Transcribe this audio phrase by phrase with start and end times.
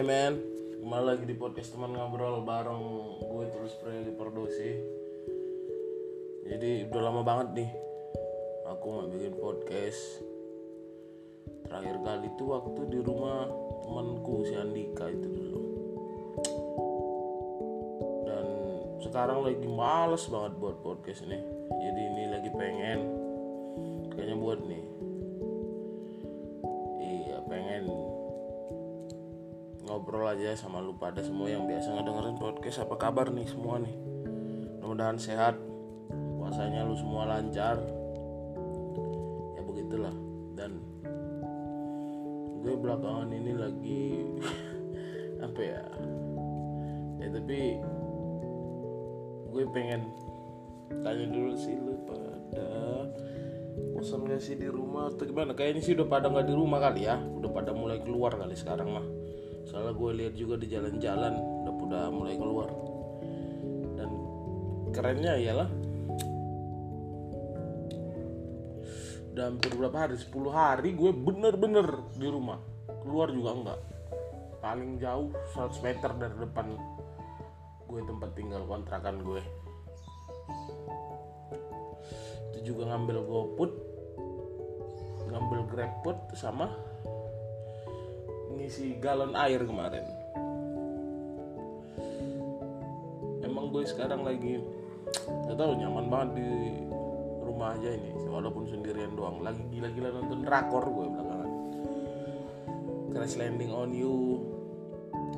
[0.00, 0.40] Hey man,
[0.80, 2.84] kembali lagi di podcast teman ngobrol bareng
[3.20, 4.72] gue terus Preli Perdosi.
[6.48, 7.70] Jadi udah lama banget nih
[8.64, 10.24] aku nggak bikin podcast.
[11.68, 13.44] Terakhir kali itu waktu di rumah
[13.84, 15.60] temanku si Andika itu dulu.
[18.24, 18.46] Dan
[19.04, 21.44] sekarang lagi males banget buat podcast ini.
[21.76, 23.00] Jadi ini lagi pengen
[24.16, 25.09] kayaknya buat nih.
[30.00, 32.88] Ngobrol aja sama lu pada semua yang biasa ngedengerin podcast.
[32.88, 33.92] Apa kabar nih semua nih?
[34.80, 35.60] Mudah-mudahan sehat.
[36.40, 37.76] Puasanya lu semua lancar.
[39.52, 40.16] Ya begitulah.
[40.56, 40.80] Dan
[42.64, 44.04] gue belakangan ini lagi
[45.52, 45.84] apa ya?
[47.20, 47.60] Ya tapi
[49.52, 50.08] gue pengen
[51.04, 52.32] tanya dulu sih lu pada
[53.92, 55.52] bosan gak sih di rumah atau gimana?
[55.52, 57.20] Kayaknya sih udah pada nggak di rumah kali ya.
[57.20, 59.19] Udah pada mulai keluar kali sekarang mah
[59.68, 62.70] soalnya gue lihat juga di jalan-jalan udah udah mulai keluar.
[63.98, 64.10] Dan
[64.94, 65.68] kerennya ialah
[69.30, 70.14] udah hampir berapa hari?
[70.16, 72.58] 10 hari gue bener-bener di rumah.
[73.02, 73.80] Keluar juga enggak.
[74.60, 76.66] Paling jauh 100 meter dari depan
[77.90, 79.42] gue tempat tinggal kontrakan gue
[82.54, 83.72] itu juga ngambil GoFood
[85.26, 86.70] ngambil GrabFood sama
[88.56, 90.06] ngisi galon air kemarin.
[93.46, 94.62] Emang gue sekarang lagi
[95.48, 96.48] gak tau nyaman banget di
[97.42, 98.10] rumah aja ini.
[98.30, 99.42] Walaupun sendirian doang.
[99.42, 101.50] Lagi gila-gila nonton drakor gue belakangan.
[103.10, 104.16] Crash Landing on You.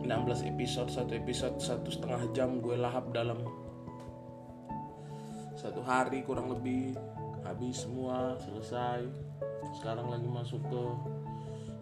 [0.03, 3.39] 16 episode satu episode satu setengah jam gue lahap dalam.
[5.55, 6.99] Satu hari kurang lebih
[7.47, 9.07] habis semua selesai.
[9.79, 10.83] Sekarang lagi masuk ke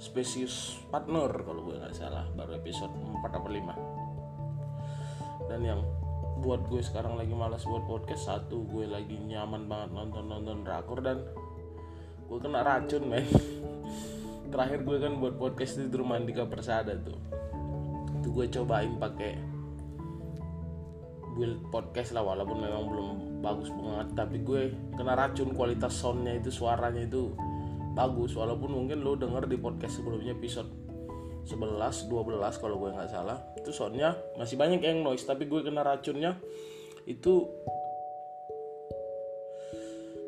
[0.01, 2.27] spesies partner kalau gue nggak salah.
[2.33, 4.01] Baru episode 4 atau 5
[5.51, 5.81] dan yang
[6.41, 11.03] buat gue sekarang lagi malas buat podcast satu gue lagi nyaman banget nonton nonton drakor
[11.03, 11.27] dan
[12.31, 13.27] gue kena racun men.
[14.55, 17.19] Terakhir gue kan buat podcast di rumah Andika Persada tuh.
[18.23, 19.33] Itu gue cobain pakai
[21.35, 23.09] build podcast lah walaupun memang belum
[23.43, 24.09] bagus banget.
[24.15, 24.63] Tapi gue
[24.95, 27.35] kena racun kualitas soundnya itu suaranya itu
[27.95, 30.71] bagus walaupun mungkin lo denger di podcast sebelumnya episode
[31.49, 33.39] 11 12 kalau gue nggak salah.
[33.59, 36.39] Itu soundnya masih banyak yang noise tapi gue kena racunnya.
[37.09, 37.51] Itu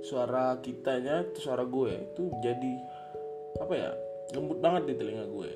[0.03, 2.75] suara kitanya itu suara gue itu jadi
[3.63, 3.91] apa ya
[4.35, 5.51] lembut banget di telinga gue.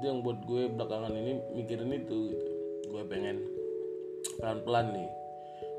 [0.00, 2.50] Itu yang buat gue belakangan ini mikirin itu gitu.
[2.88, 3.42] Gue pengen
[4.40, 5.10] pelan-pelan nih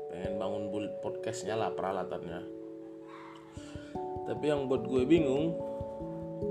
[0.06, 2.55] pengen bangun build podcastnya lah peralatannya
[4.26, 5.54] tapi yang buat gue bingung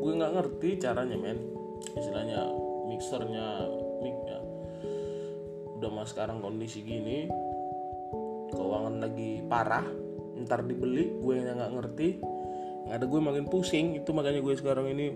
[0.01, 1.39] gue nggak ngerti caranya men.
[1.95, 2.49] Istilahnya
[2.89, 3.69] mixernya
[4.01, 4.39] micnya
[5.75, 7.27] udah mas sekarang kondisi gini
[8.55, 9.83] keuangan lagi parah
[10.41, 12.09] ntar dibeli gue yang nggak ngerti.
[12.87, 15.07] Nggak ada gue makin pusing itu makanya gue sekarang ini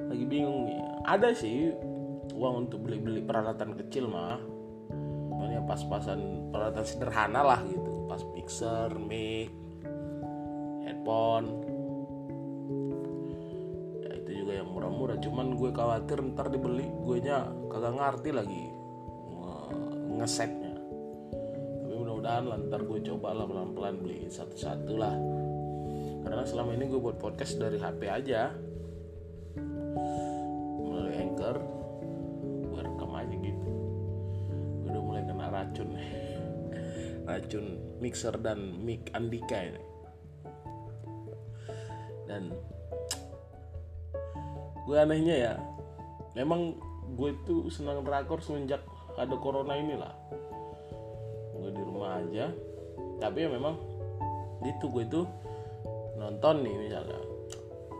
[0.00, 0.80] lagi bingung nih.
[1.04, 1.72] Ada sih
[2.36, 4.56] uang untuk beli-beli peralatan kecil mah.
[5.66, 9.50] Pas-pasan peralatan sederhana lah gitu pas mixer mic
[10.86, 11.46] headphone
[14.06, 15.18] ya itu juga yang murah-murah.
[15.18, 18.64] Cuman gue khawatir ntar dibeli gue nya kagak ngerti lagi
[20.16, 20.72] ngesetnya
[21.86, 25.14] tapi mudah-mudahan lah ntar gue coba lah pelan-pelan beli satu-satu lah.
[26.26, 28.50] Karena selama ini gue buat podcast dari HP aja.
[30.82, 31.56] Melalui anchor
[32.66, 33.68] gue rekam aja gitu.
[34.82, 35.88] Gue udah mulai kena racun.
[37.30, 37.66] Racun
[38.02, 39.95] mixer dan mic Andika ini
[42.26, 42.50] dan
[44.86, 45.54] gue anehnya ya
[46.38, 46.78] memang
[47.16, 48.82] gue tuh senang drakor semenjak
[49.16, 50.12] ada corona inilah
[51.66, 52.46] gue di rumah aja.
[53.18, 53.74] Tapi ya memang
[54.62, 55.26] itu gue tuh
[56.14, 57.18] nonton nih misalnya.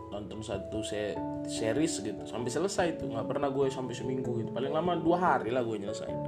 [0.07, 1.13] Nonton satu se
[1.45, 3.11] series gitu sampai selesai tuh.
[3.11, 4.49] Nggak pernah gue sampai seminggu gitu.
[4.55, 6.19] Paling lama dua hari lah gue nyelesain.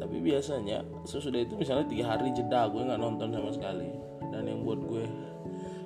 [0.00, 3.92] Tapi biasanya sesudah itu misalnya tiga hari jeda gue nggak nonton sama sekali
[4.30, 5.04] dan yang buat gue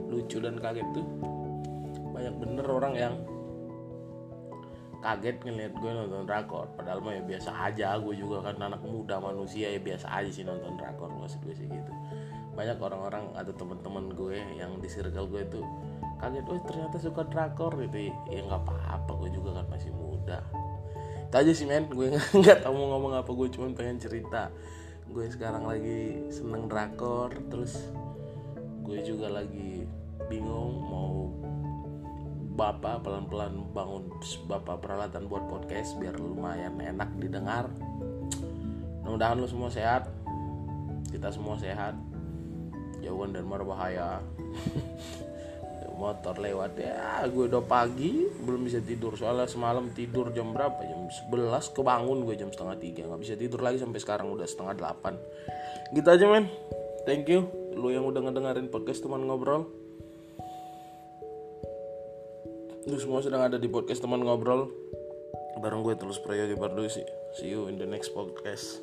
[0.09, 1.07] lucu dan kaget tuh
[2.15, 3.15] banyak bener orang yang
[5.05, 6.73] kaget ngeliat gue nonton drakor.
[6.81, 10.49] Padahal mah ya biasa aja gue juga kan anak muda manusia ya biasa aja sih
[10.49, 11.93] nonton drakor maksud gue sih gitu.
[12.57, 15.67] Banyak orang-orang atau teman-teman gue yang di circle gue tuh
[16.17, 18.09] kaget oh ternyata suka drakor gitu.
[18.33, 20.41] Ya nggak apa-apa gue juga kan masih muda.
[21.29, 21.85] Itu aja sih men.
[21.93, 24.49] Gue nggak tahu mau ngomong apa gue cuma pengen cerita.
[25.05, 27.93] Gue sekarang lagi seneng drakor terus
[28.85, 29.89] gue juga lagi
[30.29, 31.33] bingung mau
[32.55, 34.07] bapak pelan-pelan bangun
[34.47, 37.67] bapak peralatan buat podcast biar lumayan enak didengar.
[39.03, 40.07] Mudah-mudahan lu semua sehat.
[41.11, 41.97] Kita semua sehat.
[43.01, 44.21] Jauhan dan berbahaya.
[46.01, 46.79] Motor lewat.
[46.79, 49.17] Ya gue udah pagi belum bisa tidur.
[49.17, 50.79] Soalnya semalam tidur jam berapa?
[50.85, 53.03] Jam 11 kebangun gue jam setengah tiga.
[53.09, 55.17] Nggak bisa tidur lagi sampai sekarang udah setengah delapan.
[55.91, 56.47] Gitu aja men
[57.05, 57.49] thank you.
[57.77, 59.69] Lu yang udah ngedengerin podcast teman ngobrol.
[62.85, 64.69] Lu semua sedang ada di podcast teman ngobrol.
[65.63, 67.05] Bareng gue terus Prayogi Bardusi
[67.35, 68.79] see you in the next podcast